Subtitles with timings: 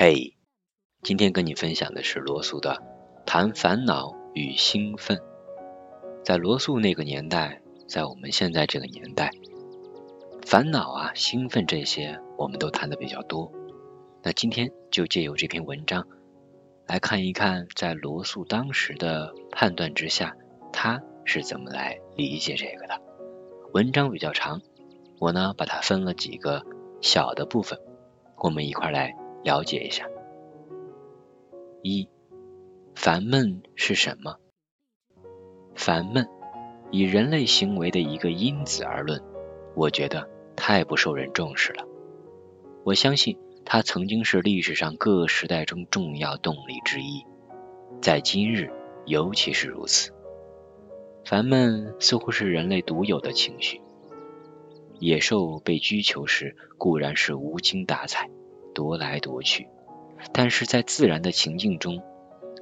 [0.00, 0.36] 嘿，
[1.02, 2.84] 今天跟你分享的是罗素的
[3.24, 5.16] 《谈烦恼与兴奋》。
[6.24, 9.32] 在罗素那个年代，在我们现在这个年代，
[10.46, 13.52] 烦恼啊、兴奋这些，我们都谈的比较多。
[14.22, 16.06] 那今天就借由这篇文章，
[16.86, 20.36] 来看一看，在罗素当时的判断之下，
[20.72, 23.02] 他是怎么来理解这个的。
[23.72, 24.62] 文章比较长，
[25.18, 26.64] 我呢把它分了几个
[27.00, 27.80] 小的部分，
[28.36, 29.16] 我们一块来。
[29.42, 30.08] 了解一下，
[31.82, 32.08] 一
[32.94, 34.36] 烦闷是什么？
[35.74, 36.28] 烦闷
[36.90, 39.22] 以人类行为的一个因子而论，
[39.74, 41.86] 我觉得太不受人重视了。
[42.84, 47.24] 我相信它曾经是历史上各时代中重要动力之一，
[48.00, 48.70] 在今日
[49.06, 50.12] 尤其是如此。
[51.24, 53.80] 烦闷似乎是人类独有的情绪。
[54.98, 58.30] 野兽被拘囚时固然是无精打采。
[58.78, 59.66] 夺来夺去，
[60.32, 62.00] 但是在自然的情境中，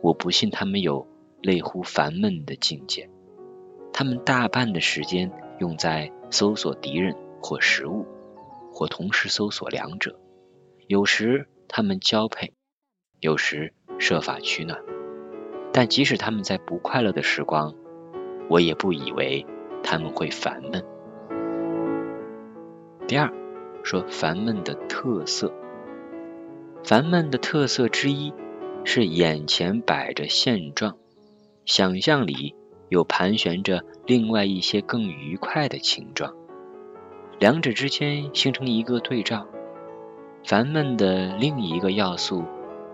[0.01, 1.07] 我不信他们有
[1.43, 3.11] 类乎烦闷的境界。
[3.93, 8.07] 他们大半的时间用在搜索敌人或食物，
[8.73, 10.19] 或同时搜索两者。
[10.87, 12.55] 有时他们交配，
[13.21, 14.81] 有时设法取暖。
[15.71, 17.75] 但即使他们在不快乐的时光，
[18.49, 19.45] 我也不以为
[19.83, 20.83] 他们会烦闷。
[23.07, 23.31] 第二，
[23.83, 25.53] 说烦闷的特色。
[26.87, 28.33] 烦闷的特色之一
[28.85, 30.97] 是眼前摆着现状，
[31.65, 32.55] 想象里
[32.89, 36.33] 又盘旋着另外一些更愉快的情状，
[37.41, 39.49] 两者之间形成一个对照。
[40.45, 42.45] 烦闷的另一个要素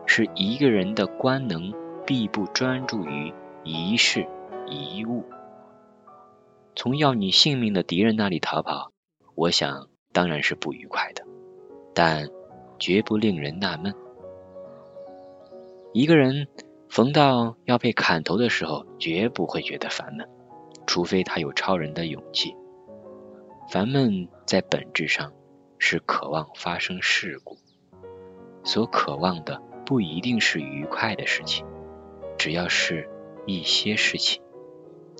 [0.06, 1.74] 是一个人的官能
[2.06, 4.26] 必不专注于一事
[4.66, 5.26] 一物。
[6.74, 8.90] 从要你性命的敌人那里逃跑，
[9.34, 11.26] 我想当然是不愉快的，
[11.92, 12.30] 但。
[12.83, 13.94] 绝不令人纳闷。
[15.93, 16.48] 一个人
[16.88, 20.28] 逢到要被砍头的时候，绝不会觉得烦闷，
[20.84, 22.56] 除非他有超人的勇气。
[23.70, 25.32] 烦闷在本质上
[25.78, 27.56] 是渴望发生事故，
[28.65, 31.64] 所渴望的不一定是愉快的事情，
[32.37, 33.09] 只要是
[33.47, 34.43] 一些事情，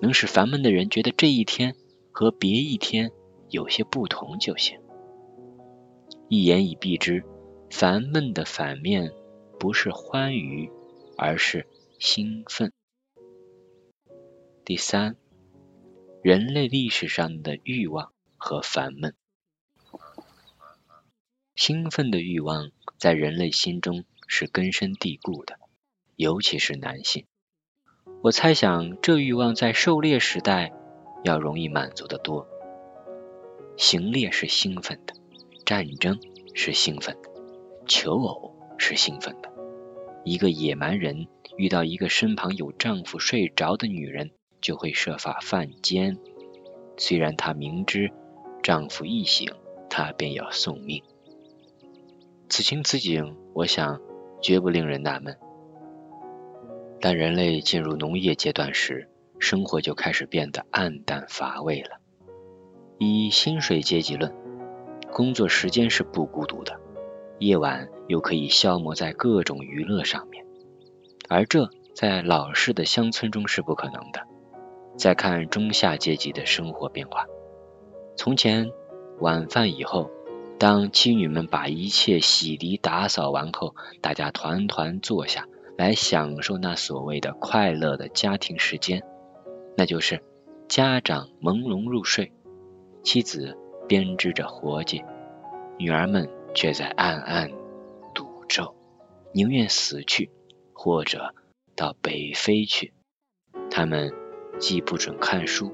[0.01, 1.77] 能使烦闷的人觉得这一天
[2.11, 3.13] 和别一天
[3.51, 4.81] 有些不同就行。
[6.27, 7.23] 一言以蔽之。
[7.73, 9.13] 烦闷的反面
[9.59, 10.71] 不是欢愉，
[11.17, 11.67] 而是
[11.99, 12.71] 兴奋。
[14.63, 15.17] 第三，
[16.23, 19.15] 人类历史上的欲望和烦闷。
[21.57, 25.59] 兴奋的欲望在人类心中是根深蒂固的，
[26.17, 27.25] 尤其是男性。
[28.23, 30.73] 我猜想，这欲望在狩猎时代
[31.25, 32.47] 要容易满足的多。
[33.79, 35.15] 行猎是兴奋的，
[35.65, 36.21] 战争
[36.55, 37.32] 是兴奋的。
[37.87, 39.51] 求偶是兴奋的，
[40.25, 41.27] 一个野蛮人
[41.57, 46.19] 遇到一个身旁有丈夫睡着的女人，就会设法犯奸。
[46.97, 48.11] 虽然她明知
[48.63, 49.51] 丈夫一醒，
[49.91, 51.03] 她便要送命。
[52.49, 54.01] 此情此景，我想
[54.41, 55.37] 绝不令人纳闷。
[57.01, 61.99] 但人类进入农业阶段时，生活就开始变得暗淡乏味了。
[62.99, 64.33] 以薪水阶级论，
[65.11, 66.79] 工作时间是不孤独的。
[67.43, 70.47] 夜晚又可以消磨在各种娱乐上面，
[71.29, 74.21] 而这在老式的乡村中是不可能的。
[74.97, 77.27] 再看中下阶级的生活变化，
[78.15, 78.71] 从前
[79.19, 80.09] 晚饭以后，
[80.57, 89.03] 当妻女们把一切洗涤打扫完后，大家团团坐下来享受那所谓的快乐的家庭时间，
[89.77, 90.23] 那就是
[90.69, 92.31] 家长朦胧入睡，
[93.03, 95.03] 妻子编织着活计，
[95.77, 96.29] 女儿们。
[96.55, 97.51] 却在暗暗
[98.15, 98.75] 赌咒，
[99.33, 100.31] 宁愿死去，
[100.73, 101.35] 或者
[101.75, 102.93] 到北非去。
[103.71, 104.13] 他们
[104.59, 105.73] 既不准看书，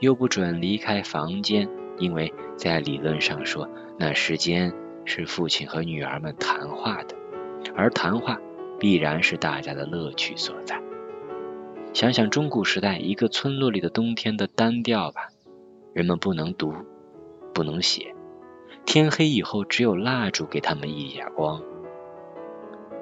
[0.00, 4.72] 又不准离开房间，因为在理论上说，那时间
[5.04, 7.14] 是父亲和女儿们谈话的，
[7.76, 8.40] 而谈话
[8.80, 10.80] 必然是大家的乐趣所在。
[11.92, 15.28] 想想中古时代一个村落里的冬天的单调吧，
[15.92, 16.72] 人们不能读，
[17.52, 18.13] 不能写。
[18.86, 21.62] 天黑以后，只有蜡烛给他们一点光。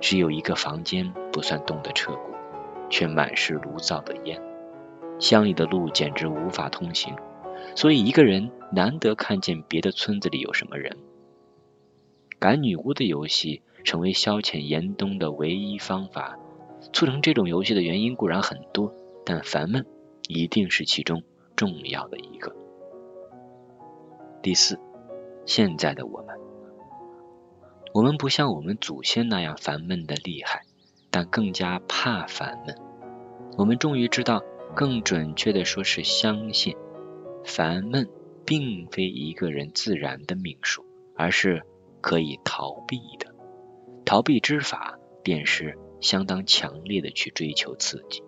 [0.01, 2.31] 只有一个房间不算冻得彻骨，
[2.89, 4.41] 却满是炉灶的烟。
[5.19, 7.15] 乡里的路简直无法通行，
[7.77, 10.97] 所以一个人难得看见别的村子里有什么人。
[12.39, 16.39] 赶女巫的游戏成为消遣严冬的唯一方法。
[16.93, 18.93] 促成这种游戏的原因固然很多，
[19.25, 19.87] 但烦闷
[20.27, 21.23] 一定是其中
[21.55, 22.57] 重要的一个。
[24.43, 24.81] 第四。
[25.45, 26.37] 现在的我们，
[27.93, 30.63] 我们不像我们祖先那样烦闷的厉害，
[31.11, 32.77] 但更加怕烦闷。
[33.59, 34.43] 我们终于知道，
[34.75, 36.77] 更准确的说是相信，
[37.45, 38.09] 烦闷
[38.47, 40.85] 并非一个人自然的命数，
[41.17, 41.63] 而是
[42.01, 43.35] 可以逃避的。
[44.05, 48.23] 逃避之法，便是相当强烈的去追求刺激。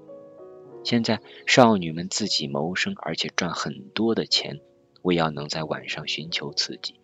[0.83, 4.61] 现在少女们自己谋生，而且赚很多的钱，
[5.01, 7.01] 为要能在晚上寻求刺激，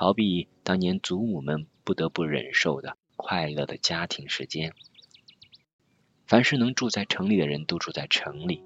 [0.00, 4.72] 逃避当年祖母们不得不忍受的快乐的家庭时间。
[6.24, 8.62] 凡是能住在城里的人都住在城里，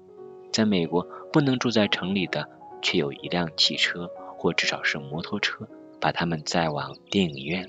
[0.51, 1.01] 在美国
[1.31, 2.47] 不能住在城里的，
[2.83, 5.67] 却有一辆汽车或至少是摩托车，
[5.99, 7.67] 把他们载往电影院。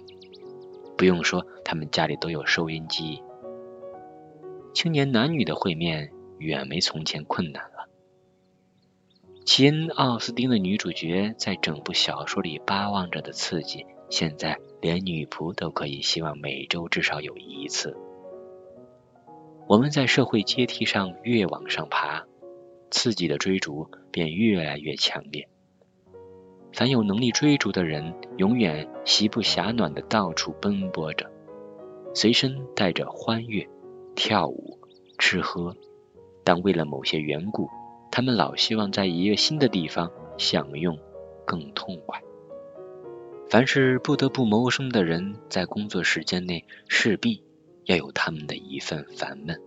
[0.98, 3.22] 不用说，他们家里都有收音机。
[4.74, 6.12] 青年男女的会面。
[6.36, 7.88] 远没从前困难了。
[9.44, 17.94] 齐恩·奥斯汀的女主角在整部小说里巴望着的刺激，现在连女仆都可以希望每周至少有一次。
[19.66, 22.24] 我们在社会阶梯上越往上爬，
[22.90, 25.46] 刺激的追逐便越来越强烈。
[26.72, 31.30] 凡有能力追逐的人，永远席不暇暖的到处奔波着，
[32.14, 33.68] 随身带着欢悦、
[34.16, 34.78] 跳舞、
[35.18, 35.76] 吃喝。
[36.42, 37.68] 但为了某些缘故，
[38.16, 41.00] 他们老希望在一个新的地方享用
[41.44, 42.22] 更痛快。
[43.50, 47.42] 凡是不得不谋生的人，在工作时间内势必
[47.86, 49.60] 要有他们的一份烦闷。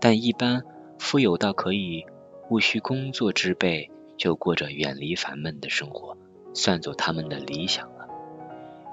[0.00, 0.64] 但一般
[0.98, 2.04] 富有到可以
[2.48, 6.18] 无需工作之辈，就过着远离烦闷的生活，
[6.52, 8.08] 算作他们的理想了。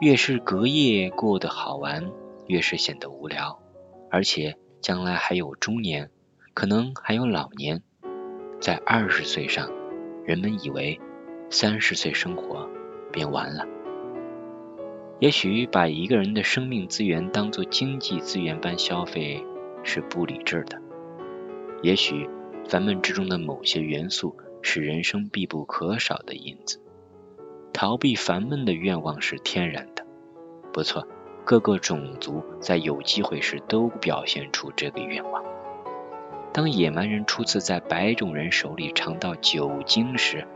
[0.01, 2.11] 越是隔夜过得好玩，
[2.45, 3.59] 越是显得无聊，
[4.11, 6.11] 而且将来还有中年。
[6.53, 7.81] 可能还有老年，
[8.59, 9.69] 在二十岁上，
[10.25, 10.99] 人们以为
[11.49, 12.69] 三十岁生活
[13.11, 13.65] 便完了。
[15.19, 19.43] 也许把一个人的生命资源当作经济资源般消费
[19.83, 20.79] 是不理智的。
[21.81, 22.29] 也许
[22.67, 26.81] 烦闷之中的某些元素是人生必不可少的因子。
[27.73, 30.05] 逃避烦闷的愿望是天然的。
[30.73, 31.07] 不错，
[31.45, 35.43] 各个种族在有机会时都表现出这个愿望。
[36.57, 40.47] 当野蛮人初次在白种人手里尝到酒精时，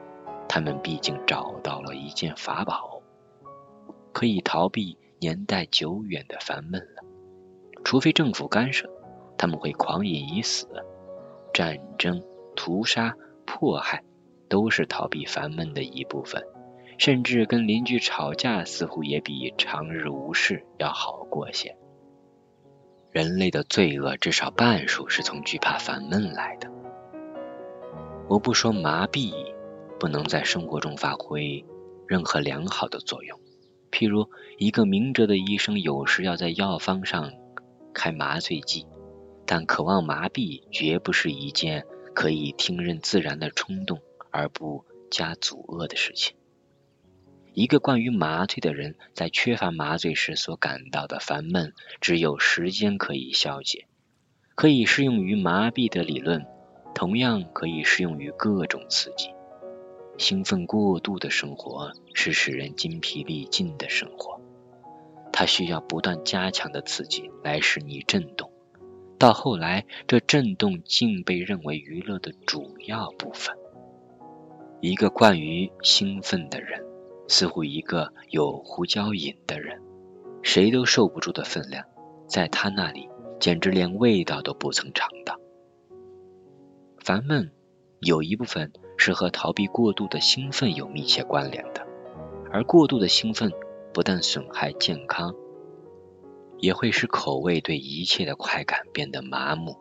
[0.49, 3.03] 他们毕竟找到了一件法宝，
[4.11, 7.03] 可以逃避年代久远的烦闷了。
[7.83, 8.89] 除非政府干涉，
[9.37, 10.67] 他们会狂饮以死。
[11.53, 12.23] 战争、
[12.55, 13.15] 屠杀、
[13.45, 14.03] 迫害
[14.49, 16.43] 都是逃避烦闷的一部分，
[16.97, 21.77] 甚至跟邻居吵架，似乎也比长日无事要好过些。
[23.11, 26.71] 人类的罪恶至少半数是从惧怕烦闷来的。
[28.29, 29.33] 我不说麻痹
[29.99, 31.65] 不能在生活中发挥
[32.07, 33.37] 任何良好的作用，
[33.91, 37.33] 譬如一个明哲的医生有时要在药方上
[37.93, 38.87] 开麻醉剂，
[39.45, 43.99] 但渴望麻痹绝不是一件可以听任自然的冲动
[44.31, 46.33] 而不加阻遏的事情。
[47.53, 53.87] 一个关于麻醉的人在缺乏麻醉时所感到的烦闷，只有时间可以消解。
[54.55, 56.45] 可以适用于麻痹的理论，
[56.93, 59.29] 同样可以适用于各种刺激。
[60.17, 64.39] 兴奋过度的生活是使人筋疲力尽的生活，
[65.33, 68.51] 它需要不断加强的刺激来使你震动。
[69.17, 73.55] 到后来，这震动竟被认为娱乐的主要部分。
[74.79, 76.85] 一个惯于兴奋的人。
[77.31, 79.81] 似乎一个有胡椒瘾的人，
[80.41, 81.85] 谁都受不住的分量，
[82.27, 83.07] 在他那里
[83.39, 85.39] 简直连味道都不曾尝到。
[86.99, 87.49] 烦闷
[88.01, 91.87] 有一部分是和逃避过度的兴奋有密切关联的，
[92.51, 93.49] 而过度的兴奋
[93.93, 95.33] 不但损害健康，
[96.59, 99.77] 也会使口味对一切的快感变得麻木。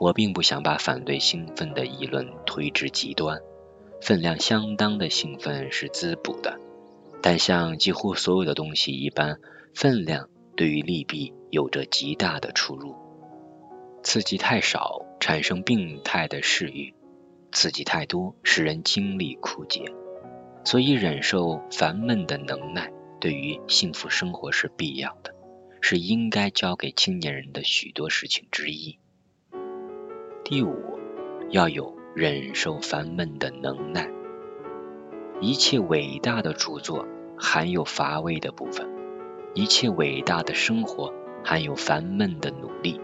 [0.00, 3.40] 我并不想把反对兴奋的议论推至极端，
[4.00, 6.58] 分量相当的兴奋是滋补的。
[7.26, 9.40] 但像几乎所有的东西一般，
[9.74, 12.94] 分量对于利弊有着极大的出入。
[14.02, 16.92] 刺激太少，产生病态的嗜欲；
[17.50, 19.90] 刺激太多，使人精力枯竭。
[20.66, 25.34] 所以，忍受烦闷的能耐，对于幸福生活是必要的，
[25.80, 28.98] 是应该交给青年人的许多事情之一。
[30.44, 30.76] 第五，
[31.48, 34.10] 要有忍受烦闷的能耐。
[35.40, 37.06] 一切伟大的著作。
[37.38, 38.88] 含有乏味的部分，
[39.54, 41.12] 一切伟大的生活
[41.44, 43.00] 含有烦闷的努力，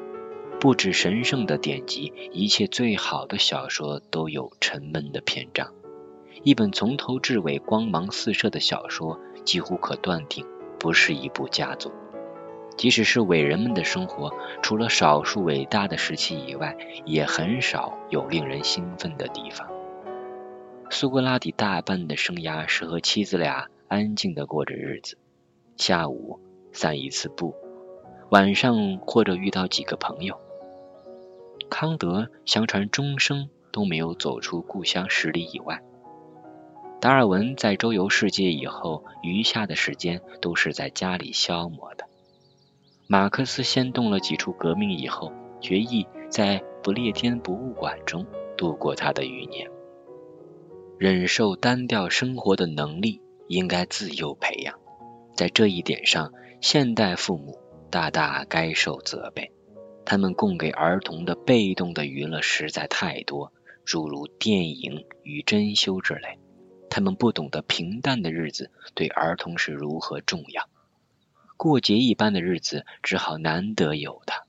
[0.59, 5.73] 不止神圣的典籍，一切最好的小说都有沉闷的篇章。
[6.43, 10.47] 一本从头至尾光芒四射的小说，几乎可断定
[10.79, 11.93] 不是一部佳作。
[12.77, 14.33] 即使是伟人们的生活，
[14.63, 19.69] 除了少数伟大的时期以外，也很少有令人兴奋的地方。
[20.89, 25.18] 苏格拉底大半的生涯是和妻子俩安静的过着日子，
[25.76, 26.38] 下午
[26.70, 27.56] 散一次步，
[28.30, 30.38] 晚上或者遇到几个朋友。
[31.68, 35.82] 康德相传终生都没有走出故乡十里以外。
[37.00, 42.04] 达尔文在周游世界以后，余下的时间都是在家里消磨的。
[43.09, 48.25] 马克思先动了几处革命以后，决意在不列颠博物馆中
[48.56, 49.68] 度过他的余年。
[50.97, 53.20] 忍受单调生活的能力
[53.50, 54.78] 应该自幼培养，
[55.35, 57.59] 在这一点上，现代父母
[57.90, 59.50] 大大该受责备。
[60.04, 63.52] 他们供给儿童的被动的娱乐实在太多，
[63.85, 66.38] 诸如电影与珍馐之类。
[66.88, 70.69] 他们不懂得平淡的日子对儿童是如何重要。
[71.57, 74.47] 过节一般的日子只好难得有的。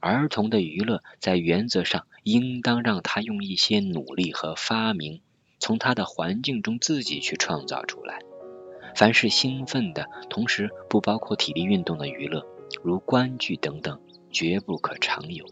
[0.00, 5.20] 儿童的娱乐在原则上应当让他用一些努力和发明，
[5.64, 8.18] 从他的环境中自己去创造出来。
[8.94, 12.46] 凡是兴奋的，同时不包括体力运动的娱乐，
[12.82, 13.98] 如观剧等等，
[14.30, 15.46] 绝不可常有。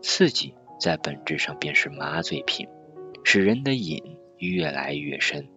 [0.00, 2.66] 刺激在本质上便是麻醉品，
[3.24, 5.48] 使人的瘾越来越深，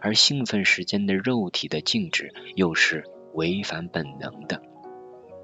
[0.00, 3.04] 而兴奋时间的肉体的静止又是。
[3.34, 4.62] 违反本能的，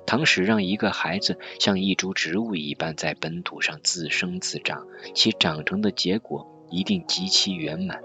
[0.06, 8.00] 倘使让一个孩子像一株植物一般在本土上自生自长，其长成的结果一定极其圆满。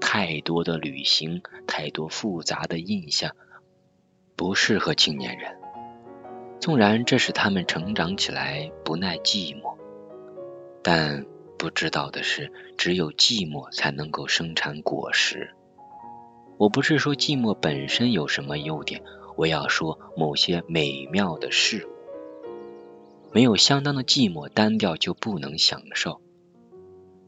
[0.00, 3.36] 太多的旅行，太多复杂的印象，
[4.34, 5.56] 不适合青年人。
[6.60, 9.76] 纵然这使他们成长起来不耐寂寞，
[10.82, 11.24] 但
[11.58, 15.54] 不知道的是，只有寂寞才能够生产果实。
[16.58, 19.02] 我不是说寂寞本身有什么优点，
[19.36, 21.90] 我要说某些美妙的事物。
[23.32, 26.20] 没有相当的寂寞，单调就不能享受。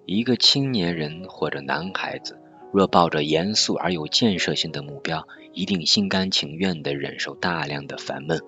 [0.06, 2.38] 一个青年人或者男孩子，
[2.73, 8.38] 若抱着严肃而有建设性的目标，一定心甘情愿地忍受大量的烦闷；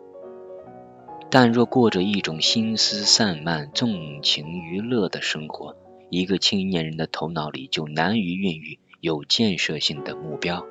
[1.30, 5.74] 但若过着一种心思散漫、纵情娱乐的生活，
[6.10, 10.66] 一个青年人的头脑里就难于孕育有建设性的目标。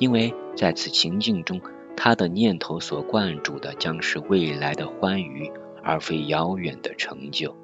[0.00, 1.60] 因为在此情境中，
[1.96, 5.52] 他的念头所灌注的将是未来的欢愉，
[5.84, 7.56] 而非遥远的成就。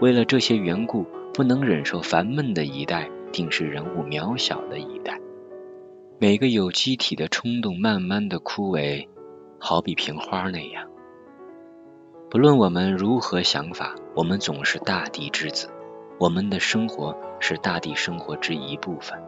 [0.00, 5.18] 为了这些缘故，不能忍受烦闷的一代，定是人物渺小的一代。
[6.18, 9.08] 每个有机体的冲动慢慢的枯萎，
[9.58, 10.88] 好比瓶花那样。
[12.30, 15.68] 不论我们如何想法，我们总是大地之子，
[16.18, 19.18] 我们的生活是大地生活之一部分。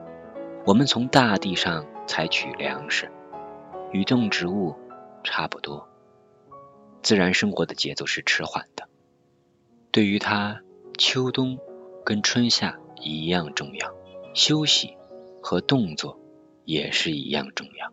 [0.67, 3.11] 我们从大地上采取粮食，
[3.93, 4.75] 与动植物
[5.23, 5.87] 差不多。
[7.03, 8.89] 自然生活的节奏是迟缓的，
[9.91, 10.61] 对于它，
[10.97, 11.59] 秋冬
[12.05, 13.93] 跟春夏一样重要，
[14.35, 14.97] 休息
[15.43, 16.21] 和动作
[16.65, 17.93] 也是一样重要。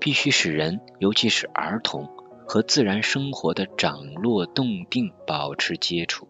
[0.00, 2.08] 必须使人，尤其是儿童，
[2.46, 6.26] 和自然生活的涨落动定保持接触。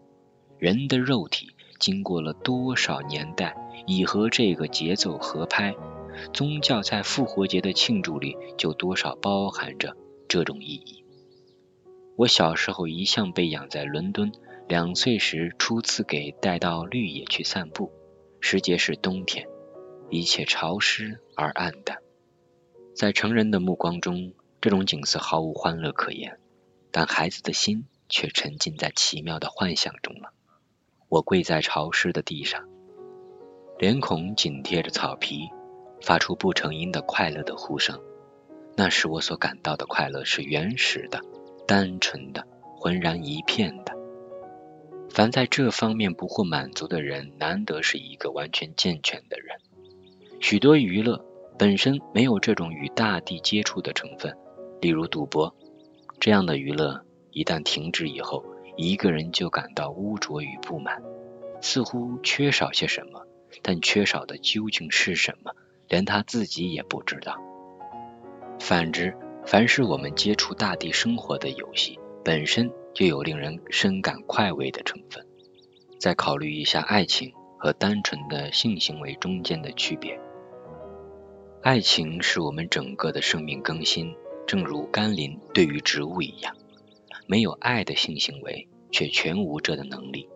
[0.59, 3.55] 人的肉体经过了多少年代？
[3.85, 5.75] 已和这个节奏合拍，
[6.31, 9.97] 宗教在复活节的庆祝里就多少包含着
[10.29, 11.03] 这种意义。
[12.15, 14.31] 我小时候一向被养在伦敦，
[14.73, 17.91] 两岁时初次给带到绿野去散步，
[18.39, 19.47] 时节是冬天，
[20.09, 21.99] 一切潮湿而暗淡。
[22.95, 26.39] 在成人的目光中，这种景色毫无欢乐可言，
[26.89, 30.33] 但孩子的心却沉浸在奇妙的幻想中了。
[31.07, 32.67] 我跪在潮湿的地上。
[33.77, 35.49] 脸孔紧贴着草皮，
[36.01, 38.01] 发出不成音的快乐的呼声。
[38.75, 41.21] 那时我所感到的快乐是原始的、
[41.67, 44.01] 单纯的、浑然一片的。
[45.13, 49.55] 凡在这方面不获满足的人，难得是一个完全健全的人。
[50.41, 51.23] 许多娱乐
[51.55, 54.35] 本身没有这种与大地接触的成分，
[54.81, 55.55] 例如赌博。
[56.19, 58.43] 这样的娱乐一旦停止以后，
[58.75, 60.99] 一个人就感到污浊与不满，
[61.61, 63.21] 似乎缺少些什么。
[63.61, 65.51] 但缺少的究竟是什么，
[65.87, 67.37] 连他自己也不知道。
[68.59, 69.15] 反之，
[69.45, 75.25] 凡是我们接触大地生活的游戏，本身就有令人深感快慰的成分。
[75.99, 80.19] 再考虑一下爱情和单纯的性行为中间的区别。
[81.61, 84.13] 爱情是我们整个的生命更新，
[84.45, 86.55] 正如甘霖对于植物一样。
[87.25, 90.27] 没有爱的性行为，却全无这的能力。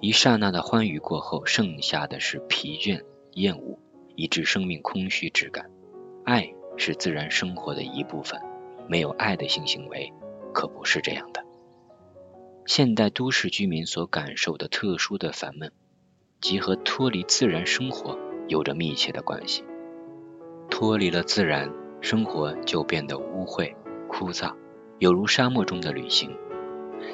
[0.00, 3.02] 一刹那的欢愉过后，剩下的是疲倦、
[3.34, 3.78] 厌恶，
[4.16, 5.70] 以致生命空虚之感。
[6.24, 8.40] 爱是自然生活的一部分，
[8.88, 10.12] 没有爱的性行为
[10.58, 11.44] 可不是这样的。
[12.66, 15.70] 现代都市居民所感受的特殊的烦闷，
[16.40, 19.62] 即和脱离自然生活有着密切的关系。
[20.68, 23.72] 脱离了自然，生活就变得污秽、
[24.08, 24.52] 枯燥，
[24.98, 26.36] 有如沙漠中的旅行。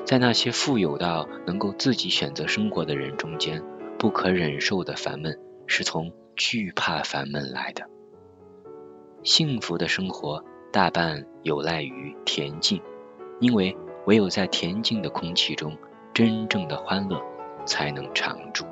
[0.06, 3.62] 在那些富有到能够自己选择生活的人中间，
[3.98, 7.84] 不可忍受的烦闷是从惧怕烦闷来的。
[9.22, 12.80] 幸福的生活大半有赖于恬静，
[13.40, 13.76] 因为
[14.06, 15.76] 唯有在恬静的空气中，
[16.12, 17.20] 真正的欢乐
[17.66, 18.64] 才能长驻。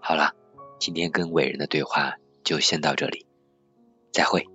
[0.00, 0.32] 好了，
[0.78, 3.26] 今天跟伟人的对话就先到这里，
[4.12, 4.46] 再会。